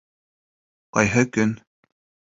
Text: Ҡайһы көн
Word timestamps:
Ҡайһы 0.99 1.27
көн 1.37 1.55